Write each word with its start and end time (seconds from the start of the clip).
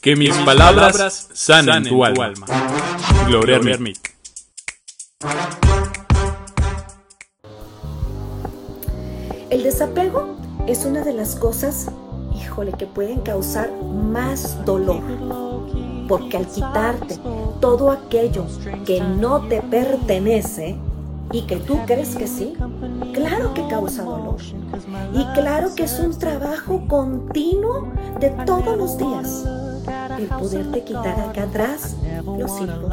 Que 0.00 0.14
mis 0.14 0.32
palabras 0.38 1.28
sanen 1.32 1.82
tu 1.82 2.04
alma. 2.04 2.46
Gloria 3.26 3.56
Hermit. 3.56 3.98
El 9.50 9.64
desapego 9.64 10.36
es 10.68 10.84
una 10.84 11.02
de 11.02 11.14
las 11.14 11.34
cosas, 11.34 11.88
híjole, 12.32 12.72
que 12.72 12.86
pueden 12.86 13.22
causar 13.22 13.72
más 13.72 14.64
dolor. 14.64 15.02
Porque 16.06 16.36
al 16.36 16.46
quitarte 16.46 17.18
todo 17.60 17.90
aquello 17.90 18.46
que 18.86 19.00
no 19.00 19.48
te 19.48 19.62
pertenece 19.62 20.76
y 21.32 21.42
que 21.42 21.56
tú 21.56 21.80
crees 21.86 22.14
que 22.14 22.28
sí, 22.28 22.54
claro 23.14 23.52
que 23.52 23.66
causa 23.66 24.04
dolor. 24.04 24.36
Y 25.12 25.26
claro 25.34 25.74
que 25.74 25.82
es 25.82 25.98
un 25.98 26.16
trabajo 26.16 26.86
continuo 26.86 27.92
de 28.20 28.30
todos 28.46 28.78
los 28.78 28.96
días 28.96 29.44
el 30.18 30.26
poderte 30.26 30.84
quitar 30.84 31.20
acá 31.20 31.44
atrás 31.44 31.96
los 32.24 32.60
hijos, 32.60 32.92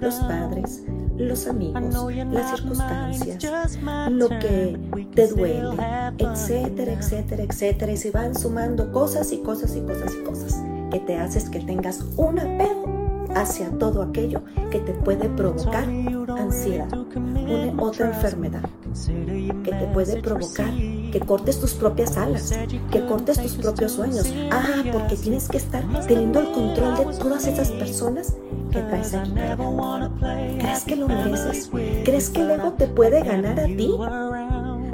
los 0.00 0.14
padres, 0.16 0.82
los 1.16 1.46
amigos, 1.46 1.82
las 2.30 2.56
circunstancias, 2.56 3.78
lo 4.10 4.28
que 4.28 4.78
te 5.14 5.28
duele, 5.28 5.76
etcétera, 6.18 6.92
etcétera, 6.92 7.42
etcétera. 7.44 7.92
Y 7.92 7.96
se 7.96 8.10
van 8.10 8.34
sumando 8.34 8.90
cosas 8.92 9.32
y 9.32 9.38
cosas 9.38 9.76
y 9.76 9.80
cosas 9.80 10.12
y 10.14 10.24
cosas 10.24 10.62
que 10.90 11.00
te 11.00 11.16
haces 11.16 11.48
que 11.48 11.60
tengas 11.60 12.04
un 12.16 12.38
apego 12.38 12.86
hacia 13.34 13.70
todo 13.78 14.02
aquello 14.02 14.42
que 14.70 14.78
te 14.80 14.92
puede 14.92 15.28
provocar 15.28 15.86
ansiedad, 16.36 16.88
una 17.14 17.82
otra 17.82 18.08
enfermedad, 18.08 18.62
que 19.64 19.70
te 19.70 19.86
puede 19.92 20.20
provocar 20.22 20.72
que 21.12 21.20
cortes 21.20 21.60
tus 21.60 21.74
propias 21.74 22.16
alas, 22.16 22.52
que 22.90 23.04
cortes 23.06 23.40
tus 23.40 23.52
propios 23.52 23.92
sueños. 23.92 24.32
Ah, 24.50 24.82
porque 24.92 25.16
tienes 25.16 25.48
que 25.48 25.56
estar 25.56 25.84
teniendo 26.06 26.40
el 26.40 26.52
control 26.52 26.96
de 26.96 27.18
todas 27.18 27.46
esas 27.46 27.70
personas 27.70 28.34
que 28.70 28.80
traes 28.80 29.14
aquí. 29.14 29.32
¿Crees 30.58 30.84
que 30.84 30.96
lo 30.96 31.08
mereces? 31.08 31.70
¿Crees 32.04 32.30
que 32.30 32.40
el 32.42 32.50
ego 32.50 32.72
te 32.72 32.86
puede 32.86 33.22
ganar 33.22 33.58
a 33.60 33.64
ti? 33.64 33.90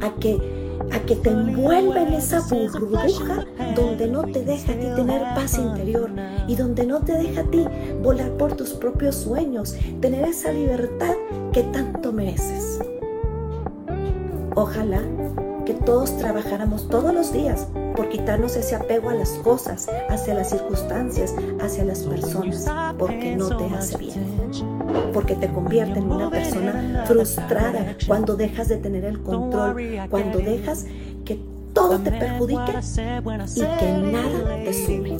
A 0.00 0.14
que 0.20 0.57
a 0.92 1.00
que 1.00 1.16
te 1.16 1.30
envuelva 1.30 2.02
en 2.02 2.14
esa 2.14 2.40
burbuja 2.40 3.44
donde 3.74 4.08
no 4.08 4.22
te 4.22 4.44
deja 4.44 4.72
a 4.72 4.76
ti 4.76 4.86
tener 4.96 5.22
paz 5.34 5.58
interior 5.58 6.10
y 6.46 6.56
donde 6.56 6.86
no 6.86 7.00
te 7.00 7.12
deja 7.12 7.42
a 7.42 7.44
ti 7.44 7.64
volar 8.02 8.30
por 8.36 8.54
tus 8.54 8.70
propios 8.70 9.16
sueños, 9.16 9.76
tener 10.00 10.24
esa 10.24 10.52
libertad 10.52 11.14
que 11.52 11.62
tanto 11.64 12.12
mereces. 12.12 12.80
Ojalá 14.54 15.02
que 15.64 15.74
todos 15.74 16.16
trabajáramos 16.16 16.88
todos 16.88 17.12
los 17.12 17.32
días 17.32 17.68
por 17.94 18.08
quitarnos 18.08 18.56
ese 18.56 18.74
apego 18.74 19.10
a 19.10 19.14
las 19.14 19.30
cosas, 19.30 19.86
hacia 20.08 20.34
las 20.34 20.50
circunstancias, 20.50 21.34
hacia 21.60 21.84
las 21.84 22.00
personas, 22.04 22.66
porque 22.98 23.36
no 23.36 23.56
te 23.56 23.64
hace 23.74 23.98
bien. 23.98 24.37
Porque 25.12 25.34
te 25.34 25.48
convierte 25.48 25.98
en 25.98 26.10
una 26.10 26.30
persona 26.30 27.04
frustrada 27.06 27.96
cuando 28.06 28.36
dejas 28.36 28.68
de 28.68 28.76
tener 28.78 29.04
el 29.04 29.20
control, 29.22 29.76
cuando 30.10 30.38
dejas 30.38 30.86
que 31.24 31.40
todo 31.72 31.98
te 31.98 32.10
perjudique 32.10 32.72
y 33.54 33.60
que 33.60 33.92
nada 34.12 34.64
te 34.64 34.72
sube. 34.72 35.16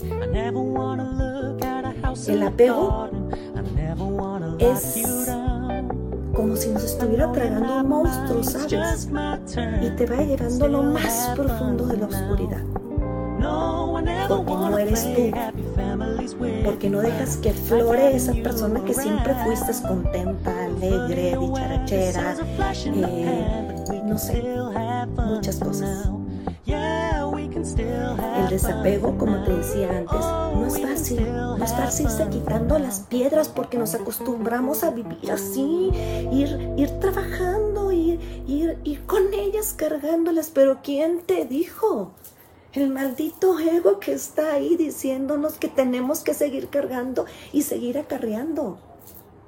El 2.27 2.43
apego 2.43 3.09
es 4.59 5.03
como 6.33 6.55
si 6.55 6.69
nos 6.69 6.83
estuviera 6.83 7.31
tragando 7.31 7.77
un 7.77 7.87
monstruo, 7.89 8.43
¿sabes? 8.43 9.09
Y 9.81 9.89
te 9.91 10.05
va 10.05 10.23
llevando 10.23 10.67
lo 10.67 10.83
más 10.83 11.31
profundo 11.35 11.85
de 11.85 11.97
la 11.97 12.05
oscuridad. 12.05 12.63
Porque 14.27 14.53
no 14.53 14.77
eres 14.77 15.13
tú. 15.15 15.31
Porque 16.65 16.89
no 16.89 17.01
dejas 17.01 17.37
que 17.37 17.51
flore 17.51 18.15
esa 18.15 18.33
persona 18.33 18.83
que 18.85 18.93
siempre 18.93 19.33
fuiste 19.43 19.71
contenta, 19.87 20.65
alegre, 20.65 21.37
dicharachera, 21.39 22.35
eh, 22.85 24.01
no 24.05 24.17
sé, 24.17 24.43
muchas 25.15 25.57
cosas. 25.57 26.09
El 28.37 28.49
desapego, 28.49 29.17
como 29.17 29.43
te 29.43 29.55
decía 29.55 29.89
antes, 29.89 30.21
no 30.21 30.65
es 30.65 30.79
fácil. 30.79 31.27
No 31.33 31.63
es 31.63 31.73
fácil 31.73 32.05
irse 32.05 32.27
quitando 32.29 32.79
las 32.79 33.01
piedras 33.01 33.49
porque 33.49 33.77
nos 33.77 33.95
acostumbramos 33.95 34.83
a 34.83 34.91
vivir 34.91 35.31
así, 35.31 35.91
ir, 36.31 36.73
ir 36.77 36.89
trabajando, 36.99 37.91
ir, 37.91 38.19
ir, 38.47 38.77
ir 38.83 39.05
con 39.05 39.33
ellas 39.33 39.73
cargándolas. 39.75 40.51
Pero 40.51 40.79
¿quién 40.83 41.21
te 41.25 41.45
dijo? 41.45 42.11
El 42.73 42.89
maldito 42.89 43.57
ego 43.59 43.99
que 43.99 44.13
está 44.13 44.53
ahí 44.53 44.75
diciéndonos 44.75 45.57
que 45.57 45.67
tenemos 45.67 46.19
que 46.19 46.33
seguir 46.33 46.69
cargando 46.69 47.25
y 47.51 47.63
seguir 47.63 47.97
acarreando. 47.97 48.79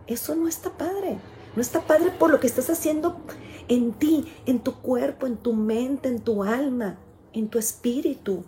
Eso 0.08 0.36
no 0.36 0.48
está 0.48 0.72
padre. 0.72 1.20
No 1.56 1.62
está 1.62 1.82
padre 1.82 2.12
por 2.12 2.32
lo 2.32 2.40
que 2.40 2.48
estás 2.48 2.70
haciendo 2.70 3.22
en 3.68 3.94
ti, 3.94 4.32
en 4.46 4.60
tu 4.60 4.76
cuerpo, 4.76 5.28
en 5.28 5.38
tu 5.38 5.54
mente, 5.54 6.08
en 6.08 6.22
tu 6.22 6.44
alma 6.44 6.98
en 7.34 7.50
tu 7.50 7.60
espíritu. 7.60 8.44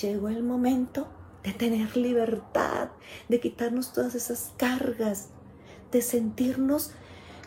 Llegó 0.00 0.28
el 0.28 0.42
momento 0.42 1.08
de 1.42 1.52
tener 1.52 1.96
libertad, 1.96 2.88
de 3.28 3.40
quitarnos 3.40 3.92
todas 3.92 4.14
esas 4.14 4.52
cargas, 4.56 5.28
de 5.92 6.02
sentirnos 6.02 6.92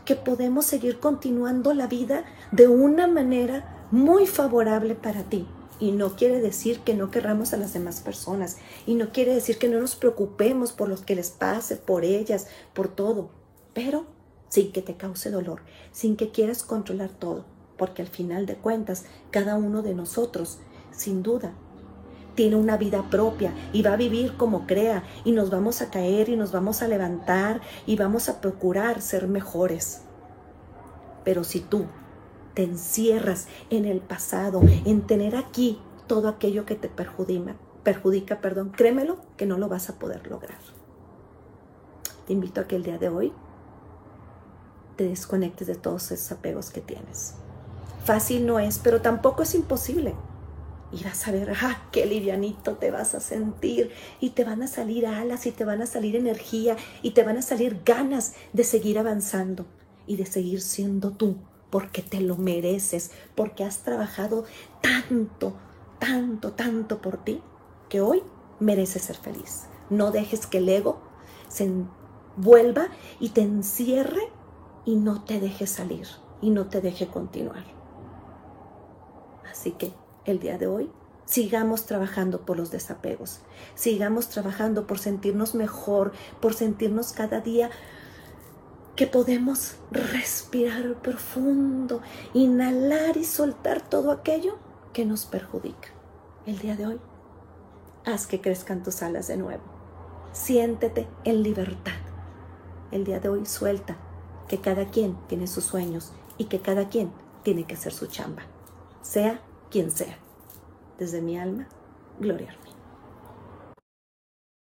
que 0.05 0.15
podemos 0.15 0.65
seguir 0.65 0.99
continuando 0.99 1.73
la 1.73 1.87
vida 1.87 2.25
de 2.51 2.67
una 2.67 3.07
manera 3.07 3.87
muy 3.91 4.27
favorable 4.27 4.95
para 4.95 5.23
ti. 5.23 5.47
Y 5.79 5.91
no 5.91 6.15
quiere 6.15 6.39
decir 6.39 6.79
que 6.79 6.93
no 6.93 7.11
querramos 7.11 7.53
a 7.53 7.57
las 7.57 7.73
demás 7.73 8.01
personas. 8.01 8.57
Y 8.85 8.95
no 8.95 9.11
quiere 9.11 9.33
decir 9.33 9.57
que 9.57 9.69
no 9.69 9.79
nos 9.79 9.95
preocupemos 9.95 10.71
por 10.71 10.89
lo 10.89 10.97
que 10.97 11.15
les 11.15 11.29
pase, 11.29 11.75
por 11.75 12.05
ellas, 12.05 12.47
por 12.73 12.87
todo. 12.87 13.29
Pero 13.73 14.05
sin 14.49 14.71
que 14.71 14.81
te 14.81 14.95
cause 14.95 15.31
dolor, 15.31 15.61
sin 15.91 16.15
que 16.15 16.31
quieras 16.31 16.63
controlar 16.63 17.09
todo 17.09 17.45
porque 17.77 18.01
al 18.01 18.07
final 18.07 18.45
de 18.45 18.55
cuentas 18.55 19.05
cada 19.31 19.55
uno 19.55 19.81
de 19.81 19.93
nosotros, 19.93 20.59
sin 20.91 21.23
duda, 21.23 21.53
tiene 22.35 22.55
una 22.55 22.77
vida 22.77 23.09
propia 23.09 23.53
y 23.73 23.83
va 23.83 23.93
a 23.93 23.97
vivir 23.97 24.37
como 24.37 24.65
crea 24.65 25.03
y 25.23 25.33
nos 25.33 25.49
vamos 25.49 25.81
a 25.81 25.91
caer 25.91 26.29
y 26.29 26.35
nos 26.35 26.51
vamos 26.51 26.81
a 26.81 26.87
levantar 26.87 27.61
y 27.85 27.95
vamos 27.95 28.29
a 28.29 28.41
procurar 28.41 29.01
ser 29.01 29.27
mejores. 29.27 30.01
Pero 31.23 31.43
si 31.43 31.59
tú 31.59 31.85
te 32.53 32.63
encierras 32.63 33.47
en 33.69 33.85
el 33.85 33.99
pasado, 33.99 34.61
en 34.85 35.01
tener 35.01 35.35
aquí 35.35 35.79
todo 36.07 36.27
aquello 36.27 36.65
que 36.65 36.75
te 36.75 36.89
perjudica, 36.89 37.55
perjudica, 37.83 38.41
perdón, 38.41 38.69
créemelo 38.69 39.17
que 39.37 39.45
no 39.45 39.57
lo 39.57 39.69
vas 39.69 39.89
a 39.89 39.99
poder 39.99 40.27
lograr. 40.27 40.59
Te 42.27 42.33
invito 42.33 42.61
a 42.61 42.67
que 42.67 42.75
el 42.75 42.83
día 42.83 42.97
de 42.97 43.09
hoy 43.09 43.33
te 44.95 45.07
desconectes 45.07 45.67
de 45.67 45.75
todos 45.75 46.11
esos 46.11 46.31
apegos 46.31 46.69
que 46.69 46.81
tienes. 46.81 47.35
Fácil 48.05 48.45
no 48.45 48.59
es, 48.59 48.79
pero 48.79 49.01
tampoco 49.01 49.43
es 49.43 49.55
imposible. 49.55 50.13
Y 50.91 51.03
vas 51.03 51.27
a 51.27 51.31
ver, 51.31 51.51
ah, 51.61 51.87
qué 51.91 52.05
livianito 52.05 52.75
te 52.75 52.91
vas 52.91 53.15
a 53.15 53.19
sentir. 53.19 53.91
Y 54.19 54.31
te 54.31 54.43
van 54.43 54.61
a 54.61 54.67
salir 54.67 55.07
alas 55.07 55.47
y 55.47 55.51
te 55.51 55.65
van 55.65 55.81
a 55.81 55.87
salir 55.87 56.15
energía 56.15 56.77
y 57.01 57.11
te 57.11 57.23
van 57.23 57.37
a 57.37 57.41
salir 57.41 57.81
ganas 57.83 58.33
de 58.53 58.63
seguir 58.63 58.99
avanzando 58.99 59.65
y 60.05 60.17
de 60.17 60.25
seguir 60.25 60.61
siendo 60.61 61.11
tú, 61.11 61.37
porque 61.73 62.03
te 62.03 62.21
lo 62.21 62.37
mereces, 62.37 63.09
porque 63.33 63.63
has 63.63 63.79
trabajado 63.79 64.45
tanto, 64.79 65.53
tanto, 65.97 66.51
tanto 66.51 67.01
por 67.01 67.17
ti, 67.17 67.41
que 67.89 67.99
hoy 67.99 68.21
mereces 68.59 69.01
ser 69.01 69.15
feliz. 69.15 69.63
No 69.89 70.11
dejes 70.11 70.45
que 70.45 70.59
el 70.59 70.69
ego 70.69 71.01
se 71.47 71.71
vuelva 72.37 72.89
y 73.19 73.29
te 73.29 73.41
encierre 73.41 74.21
y 74.85 74.97
no 74.97 75.23
te 75.23 75.39
deje 75.39 75.65
salir 75.65 76.05
y 76.41 76.51
no 76.51 76.67
te 76.67 76.79
deje 76.79 77.07
continuar. 77.07 77.65
Así 79.49 79.71
que 79.71 79.93
el 80.25 80.37
día 80.37 80.59
de 80.59 80.67
hoy 80.67 80.91
sigamos 81.25 81.87
trabajando 81.87 82.41
por 82.41 82.55
los 82.55 82.69
desapegos, 82.69 83.39
sigamos 83.73 84.29
trabajando 84.29 84.85
por 84.85 84.99
sentirnos 84.99 85.55
mejor, 85.55 86.11
por 86.39 86.53
sentirnos 86.53 87.13
cada 87.13 87.39
día 87.39 87.71
que 88.95 89.07
podemos 89.07 89.75
respirar 89.91 90.95
profundo, 91.01 92.01
inhalar 92.33 93.17
y 93.17 93.23
soltar 93.23 93.81
todo 93.81 94.11
aquello 94.11 94.57
que 94.93 95.05
nos 95.05 95.25
perjudica. 95.25 95.89
El 96.45 96.59
día 96.59 96.75
de 96.75 96.87
hoy, 96.87 96.99
haz 98.05 98.27
que 98.27 98.41
crezcan 98.41 98.83
tus 98.83 99.01
alas 99.01 99.27
de 99.27 99.37
nuevo. 99.37 99.63
Siéntete 100.31 101.07
en 101.23 101.41
libertad. 101.41 101.93
El 102.91 103.03
día 103.05 103.19
de 103.19 103.29
hoy 103.29 103.45
suelta 103.45 103.97
que 104.47 104.59
cada 104.59 104.85
quien 104.85 105.17
tiene 105.27 105.47
sus 105.47 105.63
sueños 105.63 106.11
y 106.37 106.45
que 106.45 106.59
cada 106.59 106.89
quien 106.89 107.11
tiene 107.43 107.65
que 107.65 107.73
hacer 107.73 107.93
su 107.93 108.07
chamba, 108.07 108.43
sea 109.01 109.41
quien 109.71 109.89
sea. 109.89 110.17
Desde 110.99 111.21
mi 111.21 111.39
alma, 111.39 111.67
Gloria 112.19 112.55